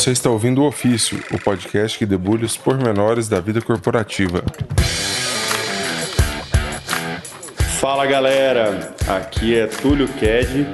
[0.00, 4.42] Você está ouvindo o Ofício, o podcast que debulha os pormenores da vida corporativa.
[7.78, 10.66] Fala galera, aqui é Túlio Ked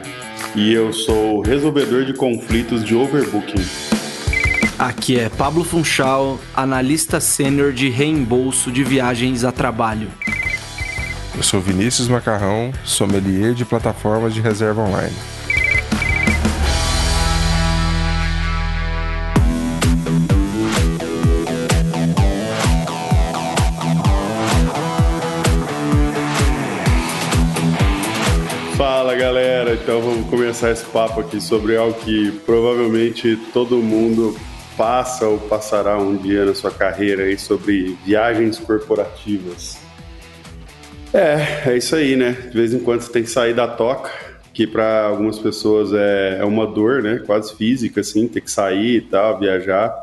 [0.55, 3.67] e eu sou resolvedor de conflitos de overbooking.
[4.79, 10.09] Aqui é Pablo Funchal, analista sênior de reembolso de viagens a trabalho.
[11.37, 15.17] Eu sou Vinícius Macarrão, sommelier de plataformas de reserva online.
[30.27, 34.37] Começar esse papo aqui sobre algo que provavelmente todo mundo
[34.77, 39.79] passa ou passará um dia na sua carreira aí sobre viagens corporativas.
[41.15, 42.33] É, é isso aí, né?
[42.33, 44.11] De vez em quando você tem que sair da toca,
[44.53, 47.23] que para algumas pessoas é, é uma dor, né?
[47.25, 49.95] Quase física, assim, ter que sair e tal, viajar.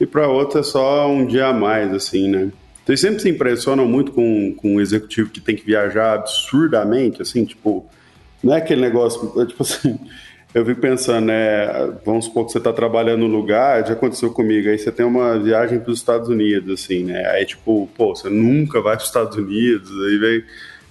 [0.00, 2.50] E para outras é só um dia a mais, assim, né?
[2.82, 7.20] Então, eles sempre se impressionam muito com, com um executivo que tem que viajar absurdamente,
[7.20, 7.86] assim, tipo,
[8.42, 9.98] não é aquele negócio, é tipo assim,
[10.54, 11.92] eu fico pensando, né?
[12.04, 15.38] Vamos supor que você está trabalhando no lugar, já aconteceu comigo, aí você tem uma
[15.38, 17.26] viagem para os Estados Unidos, assim, né?
[17.30, 20.44] Aí, tipo, pô, você nunca vai para os Estados Unidos, aí vem,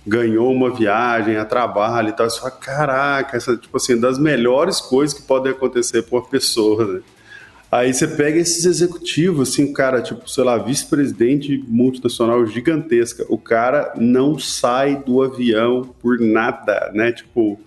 [0.06, 4.80] ganhou uma viagem a trabalho e tal, você fala, caraca, essa, tipo assim, das melhores
[4.80, 7.02] coisas que podem acontecer para uma pessoa, né?
[7.72, 13.38] Aí você pega esses executivos, assim, o cara, tipo, sei lá, vice-presidente multinacional gigantesca, o
[13.38, 17.12] cara não sai do avião por nada, né?
[17.12, 17.60] Tipo,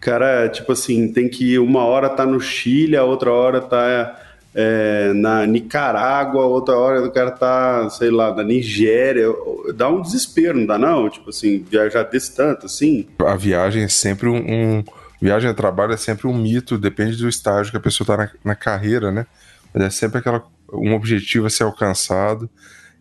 [0.00, 4.18] cara, tipo assim, tem que uma hora tá no Chile, a outra hora tá
[4.54, 9.26] é, na Nicarágua, outra hora o cara tá, sei lá, na Nigéria.
[9.74, 11.10] Dá um desespero, não dá não?
[11.10, 13.06] Tipo assim, viajar desse tanto, assim.
[13.18, 14.84] A viagem é sempre um, um...
[15.24, 18.30] Viagem a trabalho é sempre um mito, depende do estágio que a pessoa tá na,
[18.44, 19.26] na carreira, né?
[19.72, 22.50] Mas é sempre aquela, um objetivo a ser alcançado.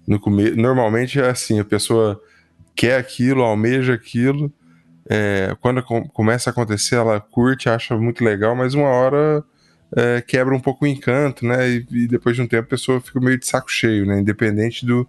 [0.08, 0.52] No come...
[0.52, 2.18] Normalmente é assim, a pessoa
[2.74, 4.50] quer aquilo, almeja aquilo,
[5.10, 9.44] é, quando começa a acontecer, ela curte, acha muito legal, mas uma hora
[9.94, 11.70] é, quebra um pouco o encanto, né?
[11.70, 14.22] E, e, depois de um tempo a pessoa fica meio de saco cheio, né?
[14.22, 15.06] Independente do,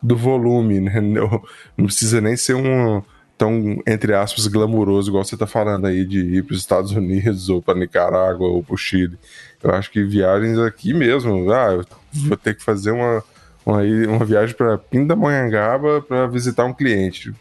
[0.00, 1.00] do volume, né?
[1.02, 1.42] Não,
[1.76, 3.02] não precisa nem ser um
[3.36, 7.48] tão, entre aspas, glamuroso, igual você tá falando aí, de ir para os Estados Unidos,
[7.48, 9.18] ou para Nicarágua, ou para o Chile.
[9.62, 11.86] Eu acho que viagens aqui mesmo, ah, eu
[12.28, 13.22] vou ter que fazer uma,
[13.64, 17.32] uma, uma viagem para Pindamonhangaba para visitar um cliente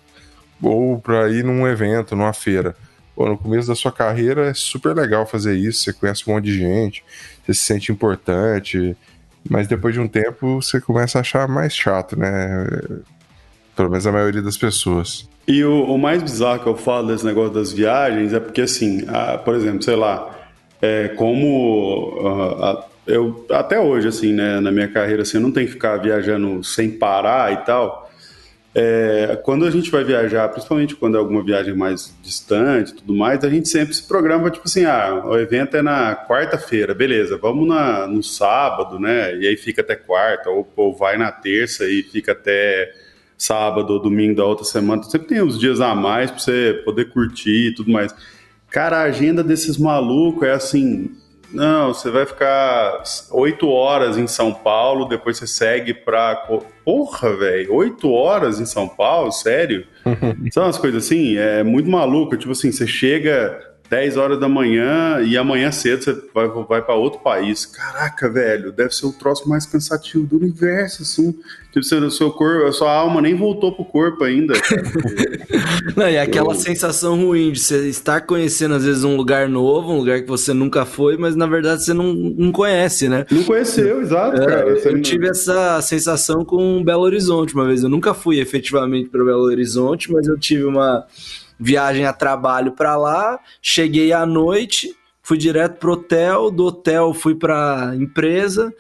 [0.61, 2.75] ou para ir num evento, numa feira.
[3.15, 6.45] Pô, no começo da sua carreira é super legal fazer isso, você conhece um monte
[6.45, 7.03] de gente,
[7.43, 8.95] você se sente importante,
[9.49, 12.67] mas depois de um tempo você começa a achar mais chato, né?
[13.81, 15.27] Pelo menos a maioria das pessoas.
[15.47, 19.03] E o, o mais bizarro que eu falo desse negócio das viagens é porque, assim,
[19.07, 20.29] a, por exemplo, sei lá,
[20.79, 22.19] é, como
[22.61, 25.97] a, eu até hoje, assim, né, na minha carreira, assim, eu não tenho que ficar
[25.97, 28.07] viajando sem parar e tal.
[28.75, 33.43] É, quando a gente vai viajar, principalmente quando é alguma viagem mais distante tudo mais,
[33.43, 37.67] a gente sempre se programa, tipo assim, ah, o evento é na quarta-feira, beleza, vamos
[37.67, 39.35] na, no sábado, né?
[39.37, 42.93] E aí fica até quarta, ou, ou vai na terça e fica até
[43.41, 45.01] sábado ou domingo da outra semana.
[45.03, 48.13] Sempre tem uns dias a mais para você poder curtir e tudo mais.
[48.69, 51.09] Cara, a agenda desses malucos é assim,
[51.51, 56.35] não, você vai ficar oito horas em São Paulo, depois você segue pra.
[56.85, 59.31] Porra, velho, oito horas em São Paulo?
[59.31, 59.85] Sério?
[60.53, 62.37] São umas coisas assim, é muito maluco.
[62.37, 66.95] Tipo assim, você chega 10 horas da manhã e amanhã cedo você vai, vai para
[66.95, 67.65] outro país.
[67.65, 71.37] Caraca, velho, deve ser o troço mais cansativo do universo, assim.
[71.73, 74.53] Tipo, seu, seu corpo, a sua alma nem voltou pro corpo ainda.
[75.93, 76.55] não, e aquela Eu...
[76.55, 80.53] sensação ruim de você estar conhecendo, às vezes, um lugar novo, um lugar que você
[80.53, 83.25] nunca foi, mas na verdade você não, não conhece, né?
[83.29, 84.69] Não conheceu, exato, é, cara.
[84.69, 85.01] eu não...
[85.01, 87.83] tive essa sensação com Belo Horizonte uma vez.
[87.83, 91.05] Eu nunca fui efetivamente para Belo Horizonte, mas eu tive uma
[91.61, 97.35] viagem a trabalho para lá, cheguei à noite, fui direto pro hotel, do hotel fui
[97.35, 98.73] para empresa,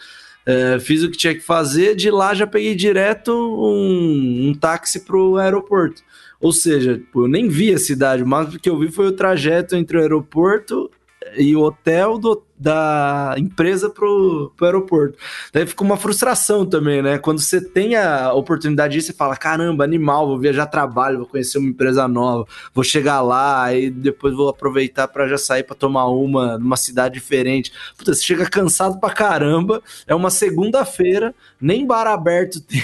[0.45, 5.01] é, fiz o que tinha que fazer, de lá já peguei direto um, um táxi
[5.01, 6.01] pro aeroporto.
[6.39, 9.97] Ou seja, eu nem vi a cidade, o que eu vi foi o trajeto entre
[9.97, 10.89] o aeroporto
[11.37, 15.17] e o hotel do, da empresa pro, pro aeroporto.
[15.51, 17.17] Daí fica uma frustração também, né?
[17.17, 21.57] Quando você tem a oportunidade disso, você fala: caramba, animal, vou viajar trabalho, vou conhecer
[21.57, 26.05] uma empresa nova, vou chegar lá e depois vou aproveitar para já sair para tomar
[26.07, 27.73] uma numa cidade diferente.
[27.97, 32.83] Puta, você chega cansado pra caramba, é uma segunda-feira, nem bar aberto tem.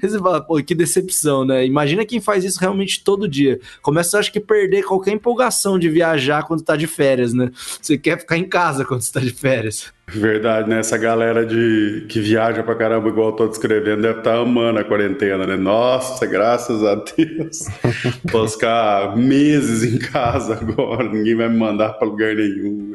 [0.00, 1.66] você fala, pô, que decepção, né?
[1.66, 3.60] Imagina quem faz isso realmente todo dia.
[3.82, 7.50] Começa, acho que, perder qualquer empolgação de viajar quando tá de férias, né?
[7.80, 9.92] Você quer ficar em casa casa quando você tá de férias.
[10.06, 10.78] Verdade, né?
[10.78, 14.78] Essa galera de que viaja pra caramba, igual eu tô descrevendo, deve estar tá amando
[14.78, 15.56] a quarentena, né?
[15.56, 17.66] Nossa, graças a Deus.
[18.30, 22.94] Posso ficar meses em casa agora, ninguém vai me mandar pra lugar nenhum.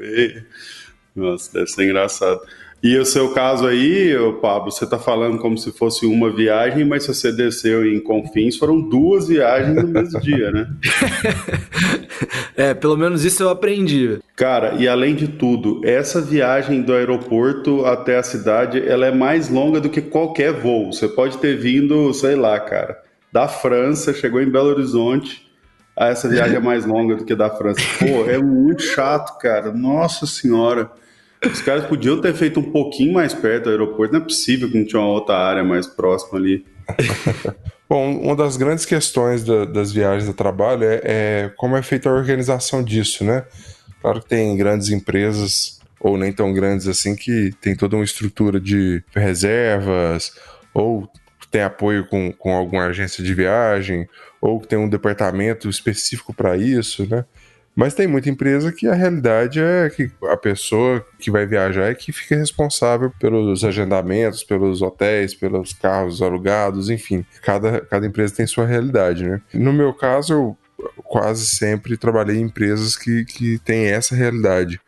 [1.16, 2.40] Nossa, deve ser engraçado.
[2.86, 7.02] E o seu caso aí, Pablo, você está falando como se fosse uma viagem, mas
[7.02, 10.68] se você desceu em Confins, foram duas viagens no mesmo dia, né?
[12.56, 14.20] é, pelo menos isso eu aprendi.
[14.36, 19.50] Cara, e além de tudo, essa viagem do aeroporto até a cidade, ela é mais
[19.50, 20.94] longa do que qualquer voo.
[20.94, 23.02] Você pode ter vindo, sei lá, cara,
[23.34, 25.44] da França, chegou em Belo Horizonte,
[25.98, 27.82] ah, essa viagem é mais longa do que da França.
[27.98, 29.72] Pô, é muito chato, cara.
[29.72, 30.92] Nossa senhora.
[31.44, 34.14] Os caras podiam ter feito um pouquinho mais perto do aeroporto.
[34.14, 36.66] Não é possível que não tinha uma outra área mais próxima ali.
[37.88, 42.10] Bom, uma das grandes questões da, das viagens de trabalho é, é, como é feita
[42.10, 43.46] a organização disso, né?
[44.02, 48.60] Claro que tem grandes empresas, ou nem tão grandes assim, que tem toda uma estrutura
[48.60, 50.34] de reservas,
[50.74, 51.08] ou
[51.52, 54.08] tem apoio com, com alguma agência de viagem,
[54.42, 57.24] ou tem um departamento específico para isso, né?
[57.76, 61.94] Mas tem muita empresa que a realidade é que a pessoa que vai viajar é
[61.94, 67.26] que fica responsável pelos agendamentos, pelos hotéis, pelos carros alugados, enfim.
[67.42, 69.42] Cada, cada empresa tem sua realidade, né?
[69.54, 70.58] No meu caso, eu
[71.04, 74.80] quase sempre trabalhei em empresas que, que têm essa realidade.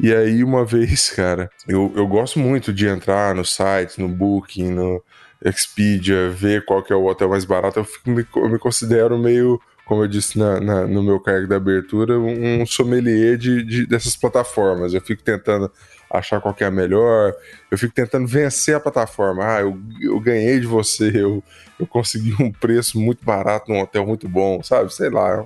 [0.00, 4.70] E aí, uma vez, cara, eu, eu gosto muito de entrar no site, no Booking,
[4.70, 5.02] no
[5.44, 7.80] Expedia, ver qual que é o hotel mais barato.
[7.80, 11.46] Eu, fico, me, eu me considero meio como eu disse na, na, no meu cargo
[11.46, 14.94] da abertura, um sommelier de, de, dessas plataformas.
[14.94, 15.70] Eu fico tentando
[16.10, 17.34] achar qual é a melhor,
[17.70, 19.44] eu fico tentando vencer a plataforma.
[19.44, 21.42] Ah, eu, eu ganhei de você, eu,
[21.78, 24.92] eu consegui um preço muito barato num hotel muito bom, sabe?
[24.92, 25.44] Sei lá.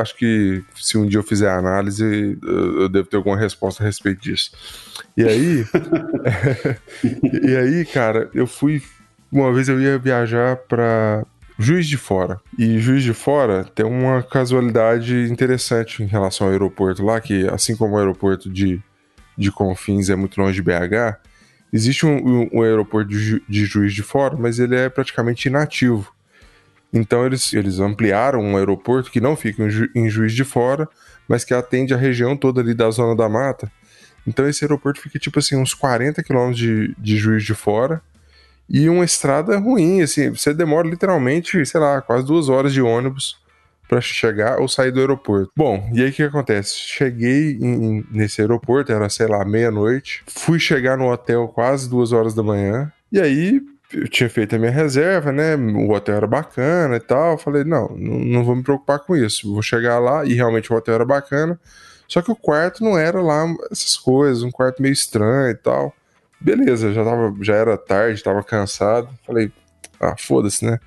[0.00, 3.82] Acho que se um dia eu fizer a análise, eu, eu devo ter alguma resposta
[3.82, 4.50] a respeito disso.
[5.14, 5.66] E aí,
[7.42, 8.82] e aí, cara, eu fui.
[9.30, 11.26] Uma vez eu ia viajar para
[11.58, 12.40] Juiz de Fora.
[12.58, 17.74] E Juiz de Fora tem uma casualidade interessante em relação ao aeroporto lá, que assim
[17.74, 18.80] como o aeroporto de,
[19.36, 21.18] de Confins é muito longe de BH,
[21.72, 26.12] existe um, um, aeroporto de, de, Juiz de Fora, mas ele é praticamente inativo.
[26.92, 30.88] Então eles, eles ampliaram um aeroporto que não fica em, Ju, em Juiz de Fora,
[31.26, 33.70] mas que atende a região toda ali da Zona da Mata.
[34.26, 38.02] Então esse aeroporto fica tipo assim, uns 40 quilômetros de, de Juiz de Fora,
[38.68, 43.38] e uma estrada ruim, assim, você demora literalmente, sei lá, quase duas horas de ônibus
[43.88, 45.52] para chegar ou sair do aeroporto.
[45.56, 46.74] Bom, e aí o que acontece?
[46.74, 52.34] Cheguei em, nesse aeroporto, era, sei lá, meia-noite, fui chegar no hotel quase duas horas
[52.34, 53.60] da manhã, e aí
[53.92, 55.54] eu tinha feito a minha reserva, né?
[55.54, 57.38] O hotel era bacana e tal.
[57.38, 59.52] Falei, não, não, não vou me preocupar com isso.
[59.52, 61.58] Vou chegar lá e realmente o hotel era bacana.
[62.08, 65.94] Só que o quarto não era lá essas coisas, um quarto meio estranho e tal.
[66.40, 69.08] Beleza, já, tava, já era tarde, tava cansado.
[69.26, 69.50] Falei,
[70.00, 70.78] ah, foda-se, né?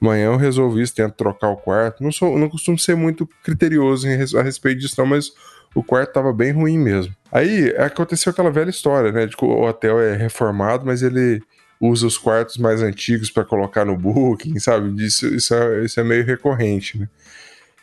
[0.00, 2.02] Amanhã eu resolvi isso, tento trocar o quarto.
[2.02, 4.06] Não, sou, não costumo ser muito criterioso
[4.38, 5.32] a respeito disso, não, mas
[5.74, 7.14] o quarto tava bem ruim mesmo.
[7.32, 9.26] Aí aconteceu aquela velha história, né?
[9.26, 11.42] De que o hotel é reformado, mas ele
[11.80, 15.04] usa os quartos mais antigos para colocar no booking, sabe?
[15.04, 17.08] Isso, isso, é, isso é meio recorrente, né?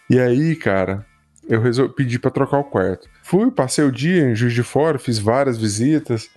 [0.09, 1.05] E aí, cara,
[1.47, 3.07] eu resolvi pedir para trocar o quarto.
[3.23, 6.29] Fui, passei o dia em Juiz de Fora, fiz várias visitas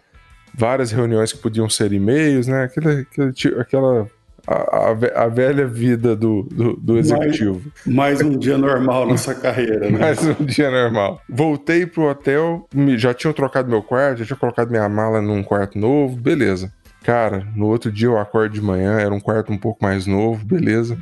[0.57, 2.65] várias reuniões que podiam ser e-mails, né?
[2.65, 4.11] Aquela, aquela, aquela
[4.47, 7.71] a, a, velha vida do, do, do executivo.
[7.85, 9.99] Mais, mais, um dia normal nessa carreira, né?
[9.99, 11.21] Mais um dia normal.
[11.29, 15.79] Voltei pro hotel, já tinham trocado meu quarto, já tinha colocado minha mala num quarto
[15.79, 16.73] novo, beleza.
[17.03, 20.45] Cara, no outro dia eu acordo de manhã, era um quarto um pouco mais novo,
[20.45, 20.97] beleza.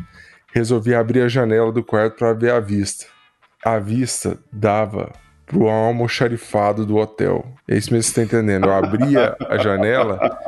[0.53, 3.07] Resolvi abrir a janela do quarto para ver a vista.
[3.65, 5.13] A vista dava
[5.47, 7.45] pro almoxarifado do hotel.
[7.69, 8.67] É isso mesmo que você tá entendendo.
[8.67, 10.39] Eu abria a janela,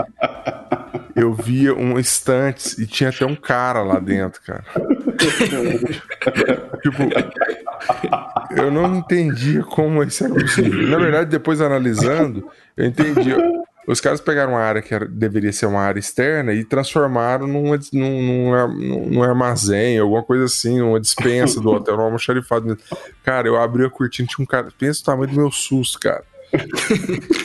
[1.14, 4.64] eu via um estante e tinha até um cara lá dentro, cara.
[6.82, 7.02] tipo,
[8.56, 10.88] eu não entendia como isso era possível.
[10.88, 13.34] Na verdade, depois analisando, eu entendi.
[13.87, 17.78] Os caras pegaram uma área que era, deveria ser uma área externa e transformaram num,
[17.93, 22.76] num, num armazém, alguma coisa assim, uma dispensa do hotel, um almoxarifado.
[23.23, 24.69] Cara, eu abri a cortina, tinha um cara.
[24.76, 26.25] Pensa o tamanho do meu susto, cara.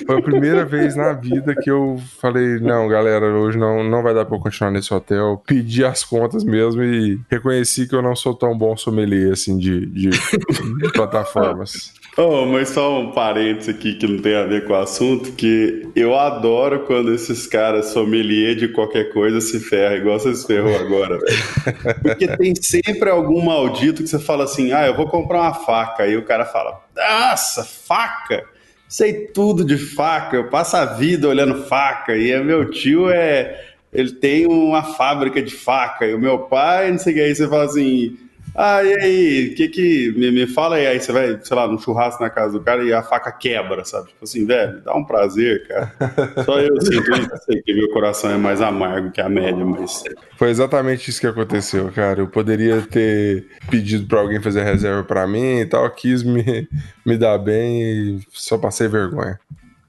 [0.06, 4.14] Foi a primeira vez na vida que eu falei: não, galera, hoje não, não vai
[4.14, 5.42] dar pra eu continuar nesse hotel.
[5.46, 9.86] Pedi as contas mesmo e reconheci que eu não sou tão bom sommelier assim de,
[9.88, 10.10] de
[10.94, 11.94] plataformas.
[12.18, 15.88] Oh, mas só um parênteses aqui que não tem a ver com o assunto, que
[15.96, 20.76] eu adoro quando esses caras sommelier de qualquer coisa se ferram, igual você se ferrou
[20.76, 21.96] agora, velho.
[22.04, 26.06] Porque tem sempre algum maldito que você fala assim, ah, eu vou comprar uma faca,
[26.06, 28.46] e o cara fala, nossa, faca?
[28.92, 33.70] sei tudo de faca, eu passo a vida olhando faca, e é, meu tio é.
[33.94, 37.34] Ele tem uma fábrica de faca, e o meu pai, não sei o que, aí
[37.34, 38.18] você fala assim.
[38.56, 40.12] Ah, e aí, que que.
[40.18, 42.84] Me, me fala aí, aí você vai, sei lá, no churrasco na casa do cara
[42.84, 44.10] e a faca quebra, sabe?
[44.10, 45.94] Tipo assim, velho, dá um prazer, cara.
[46.44, 50.04] Só eu sinto isso, sei que meu coração é mais amargo que a média, mas.
[50.38, 52.20] Foi exatamente isso que aconteceu, cara.
[52.20, 56.68] Eu poderia ter pedido pra alguém fazer reserva pra mim e tal, quis me,
[57.06, 59.40] me dar bem e só passei vergonha.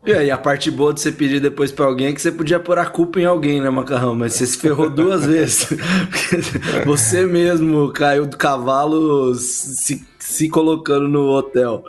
[0.04, 2.58] E aí, a parte boa de você pedir depois pra alguém é que você podia
[2.58, 4.16] pôr a culpa em alguém, né, Macarrão?
[4.16, 5.68] Mas você se ferrou duas vezes.
[6.84, 11.84] você mesmo caiu do cavalo se, se colocando no hotel.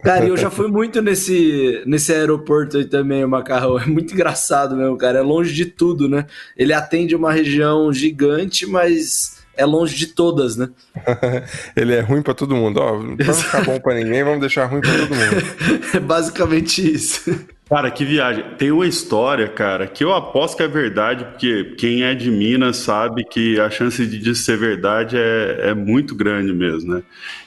[0.00, 3.80] Cara, eu já fui muito nesse, nesse aeroporto aí também, o Macarrão.
[3.80, 5.18] É muito engraçado mesmo, cara.
[5.18, 6.26] É longe de tudo, né?
[6.56, 10.70] Ele atende uma região gigante, mas é longe de todas, né?
[11.76, 12.80] Ele é ruim para todo mundo.
[12.80, 15.86] Ó, não ficar bom para ninguém, vamos deixar ruim para todo mundo.
[15.94, 17.46] é basicamente isso.
[17.68, 18.42] Cara, que viagem.
[18.56, 22.78] Tem uma história, cara, que eu aposto que é verdade, porque quem é de Minas
[22.78, 27.02] sabe que a chance de ser verdade é, é muito grande mesmo, né?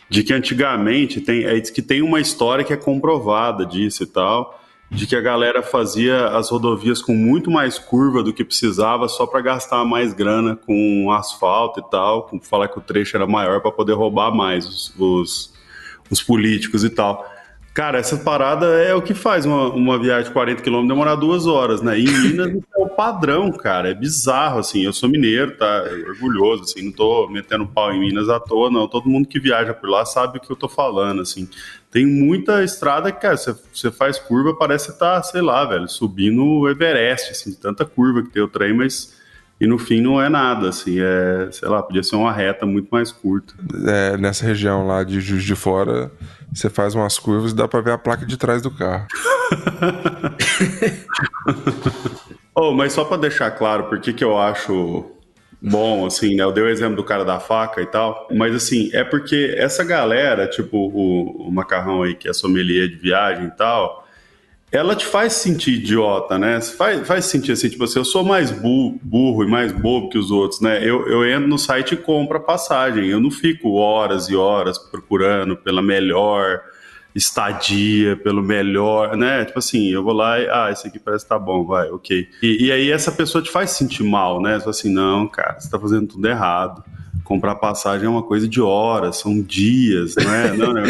[0.07, 4.05] De que antigamente tem, é, diz que tem uma história que é comprovada disso e
[4.05, 4.62] tal
[4.93, 9.25] de que a galera fazia as rodovias com muito mais curva do que precisava só
[9.25, 13.59] para gastar mais grana com asfalto e tal, com falar que o trecho era maior
[13.59, 15.53] para poder roubar mais os, os,
[16.11, 17.27] os, políticos e tal.
[17.73, 21.47] Cara, essa parada é o que faz uma, uma viagem de 40 km demorar duas
[21.47, 21.97] horas, né?
[21.97, 23.89] E em Minas é o padrão, cara.
[23.89, 24.83] É bizarro, assim.
[24.83, 25.83] Eu sou mineiro, tá?
[26.07, 26.83] Orgulhoso, assim.
[26.83, 28.87] Não tô metendo pau em Minas à toa, não.
[28.87, 31.49] Todo mundo que viaja por lá sabe o que eu tô falando, assim.
[31.93, 36.43] Tem muita estrada que, cara, você faz curva, parece estar, tá, sei lá, velho, subindo
[36.43, 39.13] o Everest, assim, tanta curva que tem o trem, mas
[39.61, 42.87] e no fim não é nada, assim, é, sei lá, podia ser uma reta muito
[42.91, 43.53] mais curta.
[43.87, 46.11] É, nessa região lá de Juiz de Fora,
[46.51, 49.05] você faz umas curvas e dá pra ver a placa de trás do carro.
[52.55, 55.12] oh, mas só para deixar claro por que, que eu acho
[55.63, 56.43] bom, assim, né?
[56.43, 59.81] Eu dei o exemplo do cara da faca e tal, mas assim, é porque essa
[59.83, 64.05] galera, tipo o, o macarrão aí que é sommelier de viagem e tal,
[64.69, 66.59] ela te faz sentir idiota, né?
[66.59, 70.17] Faz, faz sentir assim, tipo assim, eu sou mais burro, burro e mais bobo que
[70.17, 70.79] os outros, né?
[70.83, 73.07] Eu, eu entro no site e compro a passagem.
[73.07, 76.59] Eu não fico horas e horas procurando pela melhor
[77.15, 79.45] estadia, pelo melhor, né?
[79.45, 82.27] Tipo assim, eu vou lá e, ah, esse aqui parece que tá bom, vai, ok.
[82.41, 84.53] E, e aí essa pessoa te faz sentir mal, né?
[84.53, 86.83] Você fala assim, não, cara, você tá fazendo tudo errado
[87.23, 90.57] comprar passagem é uma coisa de horas, são dias, não é?
[90.57, 90.83] Não, não.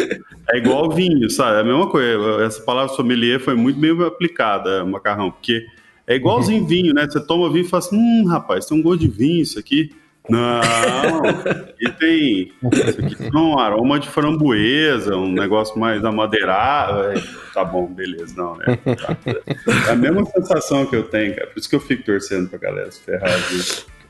[0.50, 1.58] É igual vinho, sabe?
[1.58, 2.44] É a mesma coisa.
[2.44, 5.66] Essa palavra sommelier foi muito bem aplicada, macarrão, porque
[6.06, 6.68] é igualzinho uhum.
[6.68, 7.08] vinho, né?
[7.10, 9.92] Você toma vinho e fala assim: hum, rapaz, tem um gosto de vinho isso aqui.
[10.30, 10.62] Não,
[11.82, 17.10] e tem, isso aqui tem um aroma de framboesa, um negócio mais amadeirado.
[17.10, 17.14] É,
[17.54, 18.66] tá bom, beleza, não, né?
[19.88, 21.48] É a mesma sensação que eu tenho, cara.
[21.48, 23.32] Por isso que eu fico torcendo pra galera se ferrar.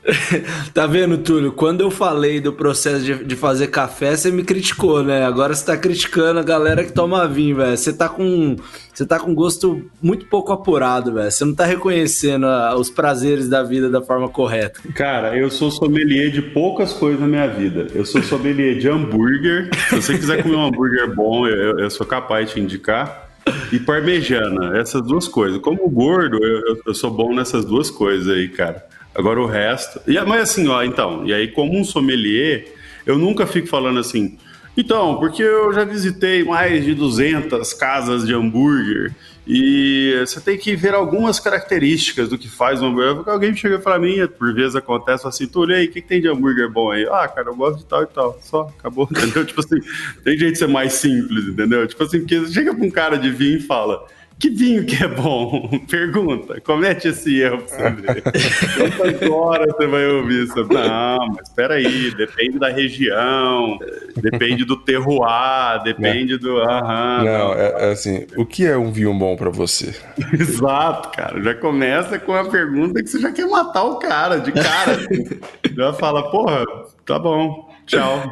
[0.74, 1.52] tá vendo, Túlio?
[1.52, 5.24] Quando eu falei do processo de, de, fazer café, você me criticou, né?
[5.24, 7.76] Agora você tá criticando a galera que toma vinho, velho.
[7.76, 8.56] Você tá com.
[8.92, 11.30] Você tá com gosto muito pouco apurado, velho.
[11.30, 14.80] Você não tá reconhecendo a, os prazeres da vida da forma correta.
[14.94, 17.88] Cara, eu sou sommelier de poucas coisas na minha vida.
[17.94, 19.70] Eu sou sommelier de hambúrguer.
[19.88, 23.24] Se você quiser comer um hambúrguer bom, eu, eu sou capaz de te indicar
[23.72, 25.60] e parmejana, essas duas coisas.
[25.60, 28.84] Como gordo, eu, eu, sou bom nessas duas coisas aí, cara.
[29.14, 30.00] Agora o resto.
[30.06, 32.66] E, mas assim, ó, então, e aí, como um sommelier,
[33.06, 34.36] eu nunca fico falando assim.
[34.76, 39.14] Então, porque eu já visitei mais de 200 casas de hambúrguer
[39.46, 43.28] e você tem que ver algumas características do que faz um hambúrguer.
[43.28, 46.20] Alguém chega para mim, por vezes acontece assim, tu olha aí, o que, que, tem
[46.20, 47.06] de hambúrguer bom aí?
[47.08, 48.38] Ah, cara, eu gosto de tal e tal.
[48.42, 49.44] Só, acabou, entendeu?
[49.44, 49.80] tipo assim,
[50.24, 51.86] tem jeito de ser mais simples, entendeu?
[51.86, 54.04] Tipo assim, porque chega pra um cara de vinho e fala,
[54.44, 55.70] que vinho que é bom?
[55.88, 56.60] Pergunta.
[56.60, 59.30] Comete esse erro pra você ver.
[59.30, 60.56] Horas você vai ouvir isso?
[60.64, 63.78] Não, mas espera aí, depende da região,
[64.16, 66.58] depende do terroir, depende do...
[66.58, 67.54] Aham, não, não.
[67.54, 69.94] É, é, assim, o que é um vinho bom para você?
[70.32, 71.42] Exato, cara.
[71.42, 74.98] Já começa com a pergunta que você já quer matar o cara, de cara.
[75.74, 76.64] já fala, porra,
[77.06, 78.30] tá bom, tchau.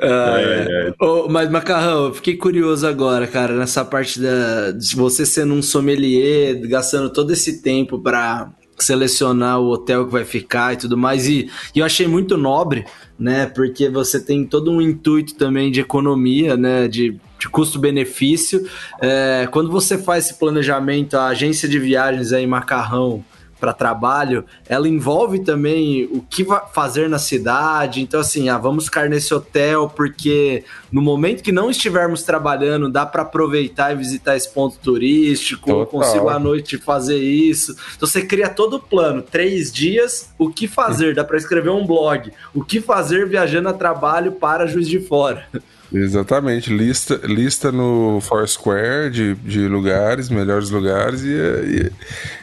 [0.00, 0.92] Ah, é.
[1.00, 5.62] Oh, mas, Macarrão, eu fiquei curioso agora, cara, nessa parte da, de você sendo um
[5.62, 11.26] sommelier, gastando todo esse tempo para selecionar o hotel que vai ficar e tudo mais.
[11.26, 12.84] E, e, eu achei muito nobre,
[13.18, 13.46] né?
[13.46, 16.86] Porque você tem todo um intuito também de economia, né?
[16.86, 18.68] De, de custo-benefício.
[19.00, 23.24] É, quando você faz esse planejamento, a agência de viagens aí, Macarrão,
[23.58, 28.00] para trabalho, ela envolve também o que fazer na cidade.
[28.00, 33.04] Então, assim, ah, vamos ficar nesse hotel porque no momento que não estivermos trabalhando, dá
[33.04, 35.70] para aproveitar e visitar esse ponto turístico.
[35.70, 37.76] Eu consigo à noite fazer isso.
[37.96, 39.22] Então, você cria todo o plano.
[39.22, 41.14] Três dias, o que fazer?
[41.14, 42.32] Dá para escrever um blog.
[42.54, 45.46] O que fazer viajando a trabalho para Juiz de Fora.
[45.92, 51.92] Exatamente, lista, lista no Foursquare de, de lugares, melhores lugares e, e,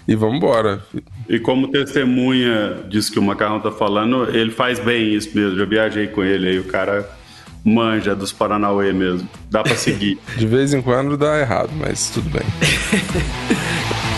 [0.07, 0.81] e vamos embora.
[1.29, 5.57] E como testemunha disso que o Macarrão tá falando, ele faz bem isso mesmo.
[5.57, 7.07] Já viajei com ele aí, o cara
[7.63, 9.27] manja dos Paranauê mesmo.
[9.49, 10.17] Dá para seguir.
[10.37, 12.45] de vez em quando dá errado, mas tudo bem.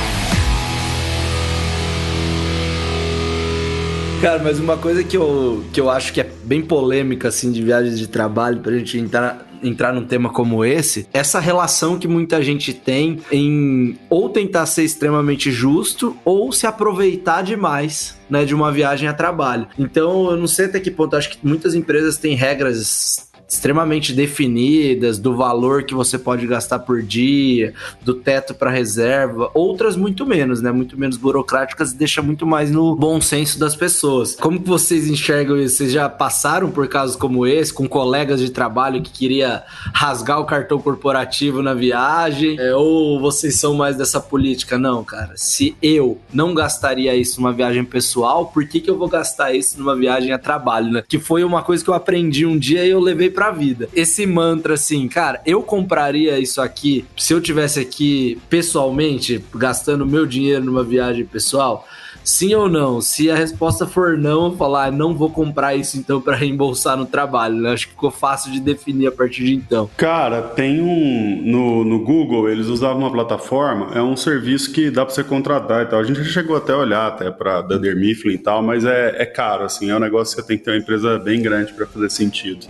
[4.22, 7.62] Cara, mas uma coisa que eu, que eu acho que é bem polêmica, assim, de
[7.62, 12.42] viagens de trabalho, pra gente entrar, entrar num tema como esse, essa relação que muita
[12.42, 18.72] gente tem em ou tentar ser extremamente justo ou se aproveitar demais, né, de uma
[18.72, 19.68] viagem a trabalho.
[19.78, 25.18] Então, eu não sei até que ponto, acho que muitas empresas têm regras extremamente definidas
[25.18, 30.62] do valor que você pode gastar por dia, do teto para reserva, outras muito menos,
[30.62, 30.72] né?
[30.72, 34.36] Muito menos burocráticas e deixa muito mais no bom senso das pessoas.
[34.36, 35.78] Como que vocês enxergam isso?
[35.78, 39.64] Vocês já passaram por casos como esse com colegas de trabalho que queria
[39.94, 42.60] rasgar o cartão corporativo na viagem?
[42.60, 44.78] É, ou vocês são mais dessa política?
[44.78, 45.34] Não, cara.
[45.36, 49.78] Se eu não gastaria isso numa viagem pessoal, por que que eu vou gastar isso
[49.80, 51.04] numa viagem a trabalho, né?
[51.08, 53.88] Que foi uma coisa que eu aprendi um dia e eu levei pra vida.
[53.94, 60.26] Esse mantra, assim, cara, eu compraria isso aqui se eu tivesse aqui pessoalmente, gastando meu
[60.26, 61.88] dinheiro numa viagem pessoal.
[62.24, 63.00] Sim ou não?
[63.00, 66.98] Se a resposta for não, eu falar, ah, não vou comprar isso então para reembolsar
[66.98, 67.58] no trabalho.
[67.58, 67.74] Né?
[67.74, 69.88] Acho que ficou fácil de definir a partir de então.
[69.96, 75.06] Cara, tem um no, no Google, eles usavam uma plataforma, é um serviço que dá
[75.06, 76.00] para você contratar e tal.
[76.00, 79.22] A gente já chegou até a olhar até para Dunder Mifflin e tal, mas é,
[79.22, 81.72] é caro assim, é um negócio que você tem que ter uma empresa bem grande
[81.72, 82.66] para fazer sentido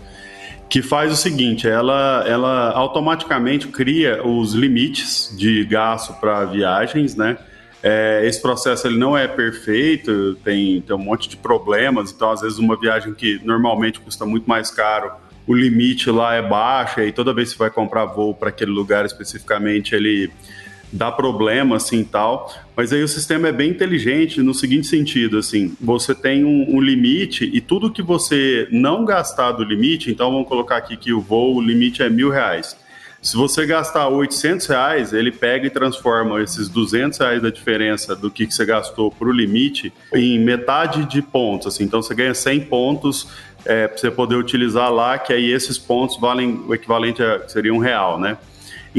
[0.69, 7.37] que faz o seguinte, ela, ela automaticamente cria os limites de gasto para viagens, né?
[7.81, 12.41] É, esse processo ele não é perfeito, tem, tem um monte de problemas, então às
[12.41, 15.11] vezes uma viagem que normalmente custa muito mais caro,
[15.45, 18.71] o limite lá é baixo, e toda vez que você vai comprar voo para aquele
[18.71, 20.29] lugar especificamente, ele
[20.91, 22.53] dá problema assim tal.
[22.75, 26.81] Mas aí o sistema é bem inteligente no seguinte sentido, assim, você tem um, um,
[26.81, 31.19] limite e tudo que você não gastar do limite, então vamos colocar aqui que o
[31.19, 32.77] voo, o limite é mil reais.
[33.21, 38.29] Se você gastar 800 reais, ele pega e transforma esses 200 reais da diferença do
[38.29, 41.67] que, você gastou para o limite em metade de pontos.
[41.67, 41.83] Assim.
[41.83, 43.27] Então você ganha 100 pontos
[43.65, 47.73] é, para você poder utilizar lá, que aí esses pontos valem o equivalente a seria
[47.73, 48.37] um real, né?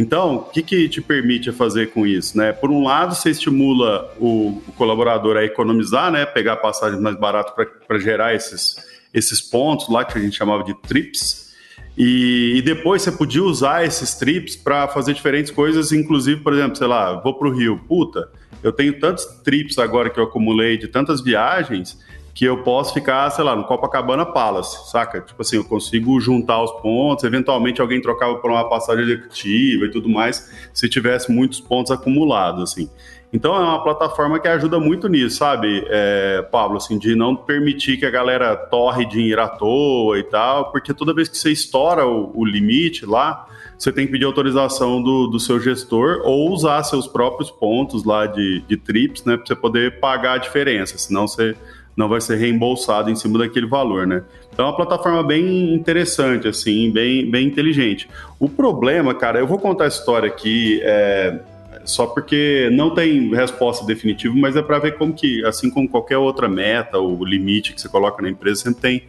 [0.00, 2.38] Então, o que, que te permite fazer com isso?
[2.38, 2.52] Né?
[2.52, 6.24] Por um lado, você estimula o, o colaborador a economizar, né?
[6.24, 7.52] pegar passagens mais baratas
[7.84, 8.76] para gerar esses,
[9.12, 11.52] esses pontos lá que a gente chamava de trips.
[11.96, 16.76] E, e depois você podia usar esses trips para fazer diferentes coisas, inclusive, por exemplo,
[16.76, 18.30] sei lá, vou para o Rio, puta,
[18.62, 21.98] eu tenho tantos trips agora que eu acumulei de tantas viagens
[22.38, 25.20] que eu posso ficar, sei lá, no Copacabana Palace, saca?
[25.20, 29.90] Tipo assim, eu consigo juntar os pontos, eventualmente alguém trocava por uma passagem executiva e
[29.90, 32.88] tudo mais, se tivesse muitos pontos acumulados, assim.
[33.32, 37.96] Então é uma plataforma que ajuda muito nisso, sabe, é, Pablo, assim, de não permitir
[37.96, 42.06] que a galera torre dinheiro à toa e tal, porque toda vez que você estoura
[42.06, 46.84] o, o limite lá, você tem que pedir autorização do, do seu gestor ou usar
[46.84, 51.26] seus próprios pontos lá de, de trips, né, para você poder pagar a diferença, senão
[51.26, 51.56] você
[51.98, 54.22] não vai ser reembolsado em cima daquele valor, né?
[54.52, 58.08] Então é uma plataforma bem interessante, assim, bem, bem inteligente.
[58.38, 61.40] O problema, cara, eu vou contar a história aqui, é,
[61.84, 66.18] só porque não tem resposta definitiva, mas é para ver como que, assim como qualquer
[66.18, 69.02] outra meta ou limite que você coloca na empresa, sempre tem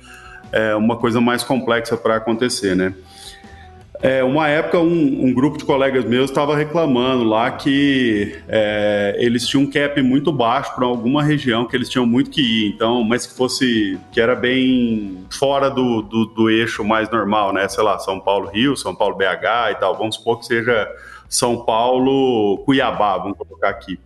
[0.51, 2.95] é, uma coisa mais complexa para acontecer, né?
[4.01, 9.45] É, uma época, um, um, grupo de colegas meus estava reclamando lá que é, eles
[9.45, 13.03] tinham um cap muito baixo para alguma região que eles tinham muito que ir, então,
[13.03, 17.67] mas que fosse, que era bem fora do, do, do eixo mais normal, né?
[17.67, 19.97] Sei lá, São Paulo, Rio, São Paulo, BH e tal.
[19.97, 20.89] Vamos supor que seja
[21.27, 23.99] São Paulo, Cuiabá, vamos colocar aqui.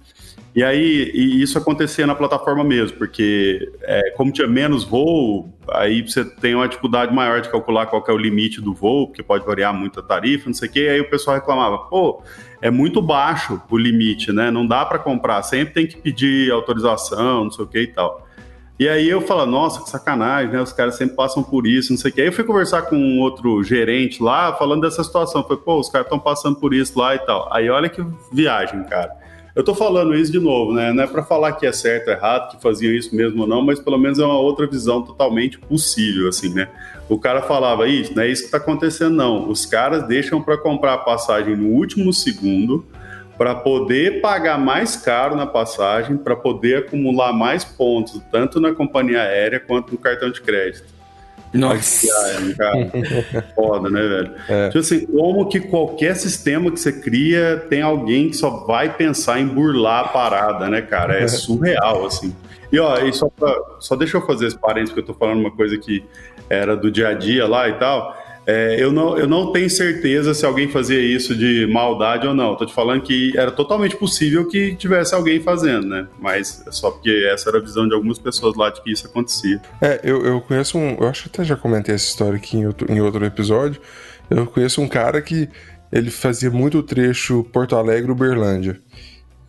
[0.55, 6.03] E aí, e isso acontecia na plataforma mesmo, porque é, como tinha menos voo, aí
[6.03, 9.43] você tem uma dificuldade maior de calcular qual é o limite do voo, porque pode
[9.43, 12.21] variar muito a tarifa, não sei o quê, aí o pessoal reclamava, pô,
[12.61, 14.51] é muito baixo o limite, né?
[14.51, 18.27] Não dá para comprar, sempre tem que pedir autorização, não sei o que e tal.
[18.79, 20.61] E aí eu falo, nossa, que sacanagem, né?
[20.61, 22.21] Os caras sempre passam por isso, não sei o que.
[22.21, 25.43] Aí eu fui conversar com um outro gerente lá, falando dessa situação.
[25.43, 27.47] Falei, pô, os caras estão passando por isso lá e tal.
[27.53, 29.22] Aí olha que viagem, cara
[29.55, 30.91] Eu tô falando isso de novo, né?
[30.91, 33.61] Não é para falar que é certo ou errado, que faziam isso mesmo ou não,
[33.61, 36.67] mas pelo menos é uma outra visão totalmente possível, assim, né?
[37.07, 39.47] O cara falava, isso, não é isso que tá acontecendo, não.
[39.47, 42.83] Os caras deixam para comprar a passagem no último segundo
[43.37, 49.21] para poder pagar mais caro na passagem, para poder acumular mais pontos, tanto na companhia
[49.21, 50.92] aérea quanto no cartão de crédito.
[51.53, 52.07] Nossa.
[52.57, 52.91] cara.
[53.55, 54.33] Foda, né, velho?
[54.49, 54.67] É.
[54.67, 59.39] Tipo assim, como que qualquer sistema que você cria tem alguém que só vai pensar
[59.39, 61.15] em burlar a parada, né, cara?
[61.15, 62.35] É surreal, assim.
[62.71, 65.39] E ó, e só, pra, só deixa eu fazer esse parênteses, que eu tô falando
[65.39, 66.03] uma coisa que
[66.49, 68.17] era do dia a dia lá e tal.
[68.45, 72.55] É, eu, não, eu não tenho certeza se alguém fazia isso de maldade ou não.
[72.55, 76.07] Tô te falando que era totalmente possível que tivesse alguém fazendo, né?
[76.19, 79.07] Mas é só porque essa era a visão de algumas pessoas lá de que isso
[79.07, 79.61] acontecia.
[79.81, 80.97] É, eu, eu conheço um.
[80.99, 83.81] Eu acho que até já comentei essa história aqui em outro, em outro episódio.
[84.29, 85.47] Eu conheço um cara que
[85.91, 88.79] ele fazia muito trecho Porto Alegre-Uberlândia.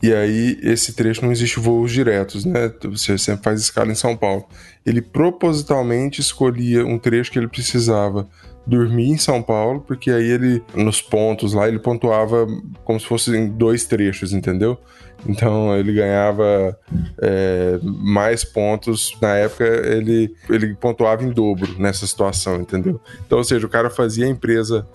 [0.03, 2.71] E aí, esse trecho não existe voos diretos, né?
[2.85, 4.47] Você sempre faz escala em São Paulo.
[4.85, 8.29] Ele propositalmente escolhia um trecho que ele precisava
[8.67, 12.47] dormir em São Paulo, porque aí ele, nos pontos lá, ele pontuava
[12.85, 14.79] como se fossem dois trechos, entendeu?
[15.27, 16.79] Então ele ganhava
[17.21, 19.17] é, mais pontos.
[19.21, 23.01] Na época ele, ele pontuava em dobro nessa situação, entendeu?
[23.27, 24.87] Então, ou seja, o cara fazia a empresa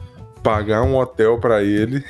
[0.43, 2.03] pagar um hotel para ele,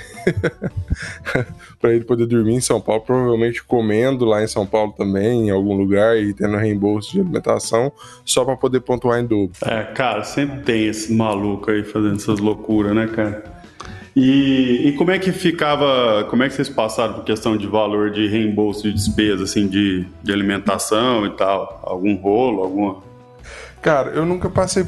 [1.80, 5.50] para ele poder dormir em São Paulo, provavelmente comendo lá em São Paulo também, em
[5.50, 7.92] algum lugar e tendo reembolso de alimentação,
[8.24, 9.52] só para poder pontuar em dobro.
[9.63, 13.60] É, cara, sempre tem esse maluco aí fazendo essas loucuras, né, cara?
[14.15, 18.12] E, e, como é que ficava, como é que vocês passaram por questão de valor
[18.12, 21.80] de reembolso de despesa, assim, de, de alimentação e tal?
[21.84, 23.09] Algum rolo, alguma
[23.82, 24.86] Cara, eu nunca passei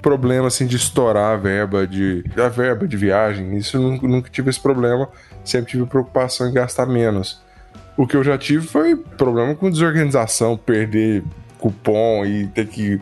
[0.00, 3.56] problema assim de estourar a verba de a verba de viagem.
[3.56, 5.08] Isso eu nunca, nunca tive esse problema.
[5.44, 7.40] Sempre tive preocupação em gastar menos.
[7.96, 11.22] O que eu já tive foi problema com desorganização, perder
[11.58, 13.00] cupom e ter que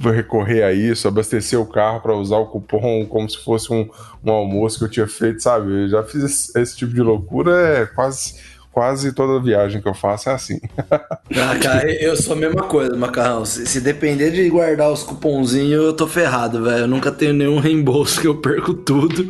[0.00, 3.88] recorrer a isso, abastecer o carro para usar o cupom como se fosse um,
[4.24, 5.84] um almoço que eu tinha feito, sabe?
[5.84, 8.34] Eu já fiz esse, esse tipo de loucura é quase
[8.76, 10.60] quase toda viagem que eu faço é assim.
[11.38, 13.44] Ah, cara, eu sou a mesma coisa, Macarrão.
[13.44, 16.82] Se, se depender de guardar os cupomzinhos, eu tô ferrado, velho.
[16.82, 19.26] Eu nunca tenho nenhum reembolso que eu perco tudo.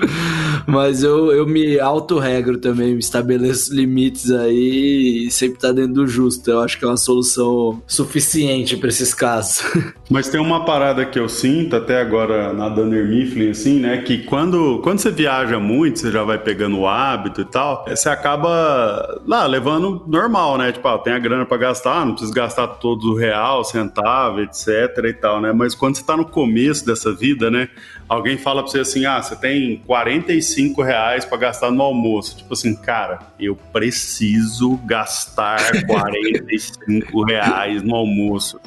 [0.67, 6.07] Mas eu, eu me auto-regro também, me estabeleço limites aí e sempre tá dentro do
[6.07, 6.49] justo.
[6.51, 9.65] Eu acho que é uma solução suficiente para esses casos.
[10.09, 13.99] Mas tem uma parada que eu sinto, até agora na Dunder Mifflin, assim, né?
[13.99, 18.09] Que quando, quando você viaja muito, você já vai pegando o hábito e tal, você
[18.09, 20.73] acaba lá levando normal, né?
[20.73, 24.71] Tipo, ah, tem a grana para gastar, não precisa gastar todo o real, centavo, etc
[25.05, 25.53] e tal, né?
[25.53, 27.69] Mas quando você tá no começo dessa vida, né?
[28.09, 32.37] Alguém fala pra você assim, ah, você tem 45 reais para gastar no almoço.
[32.39, 38.61] Tipo assim, cara, eu preciso gastar 45 reais no almoço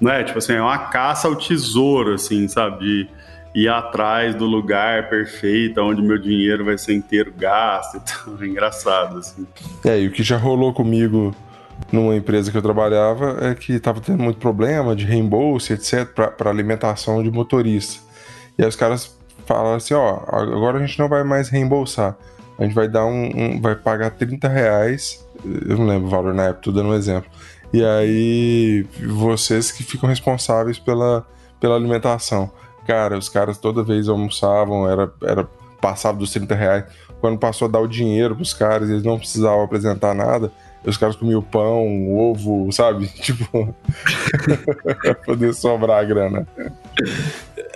[0.00, 0.22] não é?
[0.22, 3.08] Tipo assim, é uma caça ao tesouro, assim, sabe?
[3.54, 7.96] Ir atrás do lugar perfeito, onde meu dinheiro vai ser inteiro gasto.
[7.96, 9.46] Então, é engraçado, assim.
[9.84, 11.34] É, e o que já rolou comigo
[11.92, 16.50] numa empresa que eu trabalhava é que estava tendo muito problema de reembolso, etc, para
[16.50, 18.02] alimentação de motorista.
[18.58, 22.16] E aí os caras falaram assim, ó, agora a gente não vai mais reembolsar.
[22.58, 26.32] A gente vai dar um, um vai pagar 30 reais, eu não lembro o valor
[26.32, 27.28] na época, tô dando um exemplo
[27.74, 31.26] e aí, vocês que ficam responsáveis pela,
[31.58, 32.52] pela alimentação.
[32.86, 35.48] Cara, os caras toda vez almoçavam, era, era
[35.80, 36.84] passava dos 30 reais.
[37.20, 40.50] Quando passou a dar o dinheiro pros caras, eles não precisavam apresentar nada.
[40.84, 43.08] Os caras comiam pão, ovo, sabe?
[43.20, 43.74] Tipo,
[45.24, 46.46] poder sobrar a grana.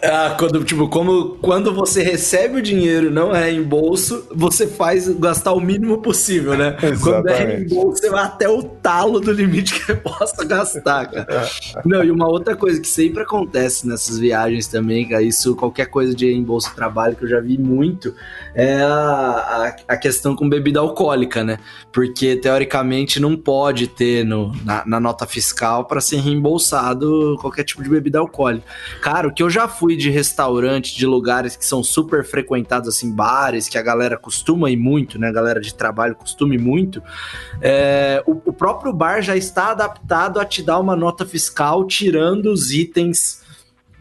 [0.03, 5.53] Ah, quando, tipo, como quando você recebe o dinheiro não é reembolso, você faz gastar
[5.53, 6.77] o mínimo possível, né?
[6.83, 7.01] Exatamente.
[7.03, 11.49] Quando é reembolso, você vai até o talo do limite que você possa gastar, cara.
[11.85, 16.15] não, e uma outra coisa que sempre acontece nessas viagens também, cara, isso, qualquer coisa
[16.15, 18.15] de reembolso trabalho que eu já vi muito,
[18.55, 21.59] é a, a, a questão com bebida alcoólica, né?
[21.93, 27.83] Porque teoricamente não pode ter no, na, na nota fiscal para ser reembolsado qualquer tipo
[27.83, 28.67] de bebida alcoólica.
[29.01, 32.91] Cara, o que eu já fui fui de restaurante, de lugares que são super frequentados,
[32.91, 35.29] assim, bares, que a galera costuma ir muito, né?
[35.29, 37.03] A galera de trabalho costuma ir muito.
[37.59, 42.53] É, o, o próprio bar já está adaptado a te dar uma nota fiscal tirando
[42.53, 43.41] os itens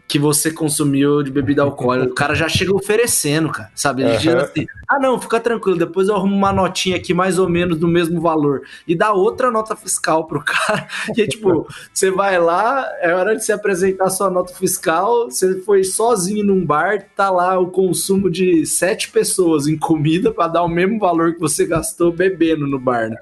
[0.08, 2.10] que você consumiu de bebida alcoólica.
[2.10, 4.02] O cara já chega oferecendo, cara, sabe?
[4.02, 4.18] Ele uhum.
[4.18, 7.76] diz assim: ah, não, fica tranquilo, depois eu arrumo uma notinha aqui mais ou menos
[7.76, 8.62] do mesmo valor.
[8.86, 10.88] E dá outra nota fiscal pro cara.
[11.14, 15.60] E é tipo, você vai lá, é hora de se apresentar sua nota fiscal, você
[15.60, 20.62] foi sozinho num bar, tá lá o consumo de sete pessoas em comida para dar
[20.62, 23.10] o mesmo valor que você gastou bebendo no bar.
[23.10, 23.16] Né?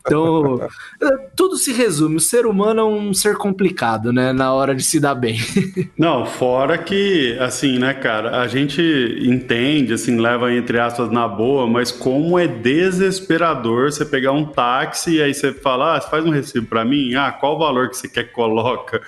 [0.00, 0.66] Então,
[1.36, 2.16] tudo se resume.
[2.16, 4.32] O ser humano é um ser complicado, né?
[4.32, 5.38] Na hora de se dar bem.
[5.98, 8.80] Não, fora que, assim, né, cara, a gente
[9.20, 15.16] entende, assim, leva entre aspas na boa, mas como é desesperador você pegar um táxi
[15.16, 17.14] e aí você fala, ah, você faz um recibo para mim?
[17.14, 19.00] Ah, qual o valor que você quer que coloca?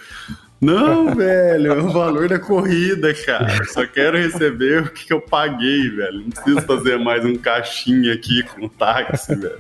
[0.63, 3.65] Não, velho, é o valor da corrida, cara.
[3.65, 6.21] Só quero receber o que eu paguei, velho.
[6.21, 9.59] Não preciso fazer mais um caixinha aqui com táxi, velho.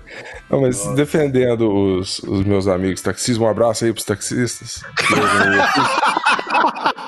[0.48, 0.94] Não, mas Nossa.
[0.94, 4.84] defendendo os, os meus amigos taxistas, um abraço aí pros taxistas.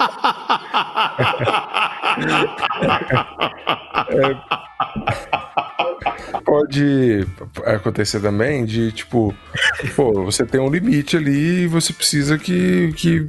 [4.09, 4.37] é,
[6.45, 7.27] pode
[7.65, 9.35] acontecer também de, tipo,
[9.97, 13.29] pô, você tem um limite ali e você precisa que, que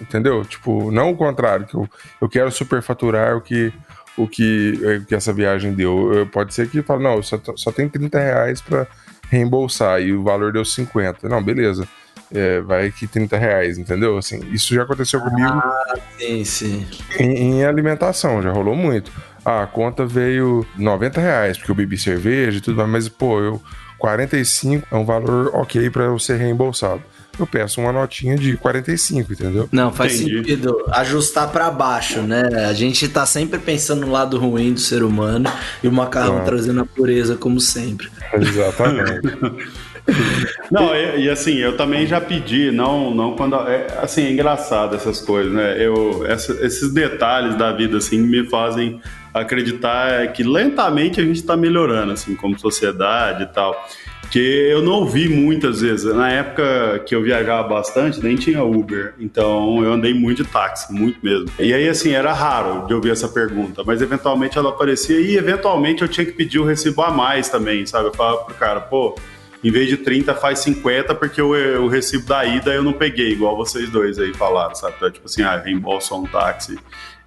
[0.00, 0.44] entendeu?
[0.44, 1.88] Tipo, não o contrário, que eu,
[2.20, 3.72] eu quero superfaturar o que,
[4.16, 6.28] o que, o é, que essa viagem deu.
[6.32, 8.86] Pode ser que fala, não, só, só tem 30 reais pra
[9.30, 11.28] reembolsar e o valor deu 50.
[11.28, 11.88] Não, beleza.
[12.34, 14.16] É, vai que 30 reais, entendeu?
[14.16, 15.48] Assim, isso já aconteceu comigo.
[15.48, 16.86] Ah, sim, sim.
[17.18, 19.12] Em, em alimentação, já rolou muito
[19.44, 23.40] ah, a conta veio 90 reais, porque eu bebi cerveja e tudo mais, mas, pô,
[23.40, 23.62] eu
[23.98, 27.02] 45 é um valor ok para eu ser reembolsado.
[27.38, 29.68] Eu peço uma notinha de 45, entendeu?
[29.72, 30.36] Não, faz Entendi.
[30.36, 32.42] sentido ajustar para baixo, né?
[32.68, 35.50] A gente tá sempre pensando no lado ruim do ser humano
[35.82, 36.42] e o macarrão ah.
[36.42, 38.10] trazendo a pureza, como sempre.
[38.34, 39.22] Exatamente.
[40.70, 43.54] Não, e, e, assim, eu também já pedi, não, não quando.
[43.68, 45.76] É, assim, é engraçado essas coisas, né?
[45.78, 49.00] Eu, essa, esses detalhes da vida, assim, me fazem
[49.32, 53.88] acreditar que lentamente a gente está melhorando, assim, como sociedade e tal.
[54.30, 56.12] Que eu não ouvi muitas vezes.
[56.14, 59.14] Na época que eu viajava bastante, nem tinha Uber.
[59.20, 61.48] Então eu andei muito de táxi, muito mesmo.
[61.58, 66.00] E aí, assim, era raro de ouvir essa pergunta, mas eventualmente ela aparecia e eventualmente
[66.00, 68.06] eu tinha que pedir o recibo a mais também, sabe?
[68.06, 69.14] Eu falava pro cara, pô,
[69.62, 71.50] em vez de 30 faz 50 porque o,
[71.82, 74.94] o recibo da ida eu não peguei, igual vocês dois aí falaram, sabe?
[74.96, 76.78] Então, tipo assim, ah, reembolso um táxi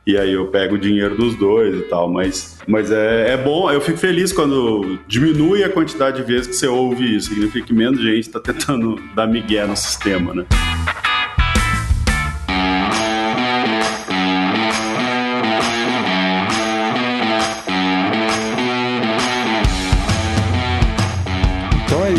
[0.06, 2.08] e aí eu pego o dinheiro dos dois e tal.
[2.12, 6.54] Mas, mas é, é bom, eu fico feliz quando diminui a quantidade de vezes que
[6.54, 7.30] você ouve isso.
[7.30, 10.46] Significa que menos gente está tentando dar migué no sistema, né?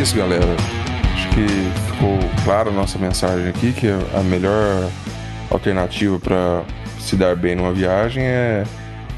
[0.01, 0.45] Isso, galera.
[1.15, 1.47] Acho que
[1.93, 4.91] ficou clara a nossa mensagem aqui, que a melhor
[5.51, 6.63] alternativa para
[7.01, 8.65] se dar bem numa viagem é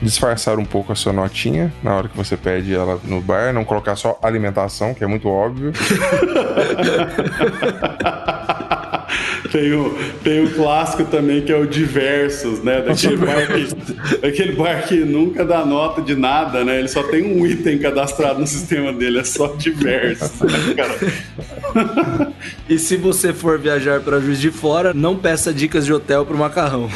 [0.00, 3.64] disfarçar um pouco a sua notinha na hora que você pede ela no bar, não
[3.64, 5.72] colocar só alimentação, que é muito óbvio.
[9.50, 12.82] tem, o, tem o clássico também que é o diversos, né?
[12.82, 16.78] Daquele bar, que, daquele bar que nunca dá nota de nada, né?
[16.78, 20.40] Ele só tem um item cadastrado no sistema dele, é só diversos.
[20.40, 22.32] Né, cara?
[22.68, 26.36] E se você for viajar para Juiz de Fora, não peça dicas de hotel pro
[26.36, 26.88] macarrão.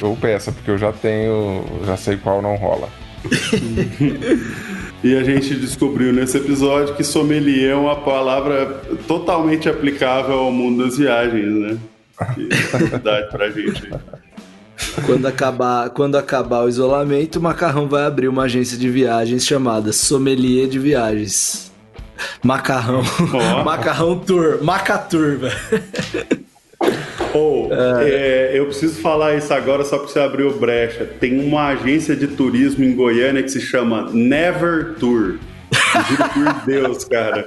[0.00, 2.88] Ou peça, porque eu já tenho, já sei qual não rola.
[5.02, 10.84] E a gente descobriu nesse episódio que sommelier é uma palavra totalmente aplicável ao mundo
[10.84, 11.78] das viagens, né?
[12.34, 13.90] Que verdade pra gente.
[15.06, 19.92] Quando acabar, quando acabar o isolamento, o Macarrão vai abrir uma agência de viagens chamada
[19.92, 21.70] Sommelier de Viagens.
[22.42, 23.02] Macarrão.
[23.32, 23.64] Oh.
[23.64, 24.62] Macarrão Tour.
[24.62, 26.39] Macatur, velho.
[27.32, 28.50] Ou, oh, é...
[28.54, 31.04] eu preciso falar isso agora só porque você abriu brecha.
[31.04, 35.38] Tem uma agência de turismo em Goiânia que se chama Never Tour.
[36.08, 37.42] Juro por Deus, cara.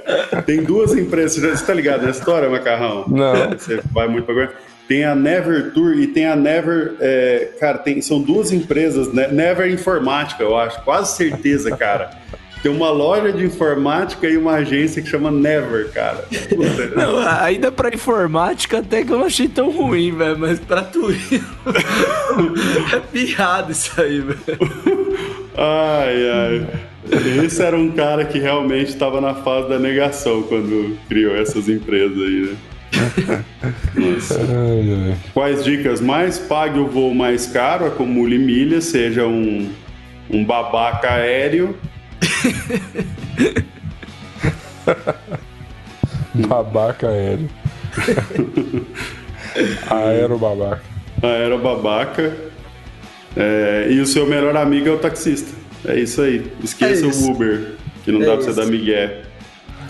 [0.46, 1.58] Tem duas empresas.
[1.58, 3.04] Você tá ligado nessa história, Macarrão?
[3.08, 3.50] Não.
[3.50, 4.56] Você vai muito pra Goiânia.
[4.86, 6.94] Tem a Never Tour e tem a Never.
[7.00, 9.28] É, cara, tem, são duas empresas, né?
[9.28, 10.82] Never Informática, eu acho.
[10.82, 12.10] Quase certeza, cara.
[12.64, 16.24] Tem uma loja de informática e uma agência que chama Never, cara.
[16.96, 20.38] Não, ainda pra informática até que eu não achei tão ruim, velho.
[20.38, 21.44] Mas pra turismo.
[22.90, 24.38] é piada isso aí, velho.
[25.58, 26.66] Ai, ai.
[27.44, 32.16] Esse era um cara que realmente estava na fase da negação quando criou essas empresas
[32.16, 33.44] aí, né?
[33.94, 34.40] Nossa.
[34.40, 35.16] Ai, ai.
[35.34, 36.38] Quais dicas mais?
[36.38, 39.70] Pague o voo mais caro, acumule milhas, seja um,
[40.30, 41.76] um babaca aéreo
[46.34, 47.48] babaca aéreo.
[49.88, 50.82] Aero babaca.
[51.22, 52.36] aerobabaca.
[53.36, 55.52] É, e o seu melhor amigo é o taxista.
[55.84, 56.50] É isso aí.
[56.62, 57.28] Esqueça é isso.
[57.28, 59.22] o Uber, que não é dá pra você dar migué.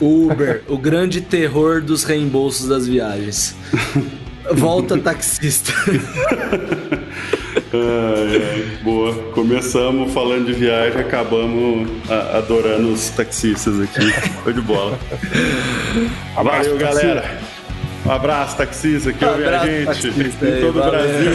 [0.00, 3.54] Uber, o grande terror dos reembolsos das viagens.
[4.52, 5.72] Volta taxista.
[7.74, 9.12] Ai, ai, boa.
[9.32, 11.88] Começamos falando de viagem, acabamos
[12.34, 14.10] adorando os taxistas aqui.
[14.42, 14.98] Foi de bola.
[16.36, 17.38] Abraço, Valeu, galera.
[18.06, 21.32] Um abraço, taxista, que ouve a gente taxista, em todo o Brasil.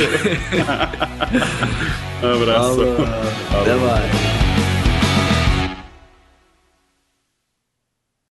[2.21, 2.81] um abraço.
[3.59, 4.48] Até mais.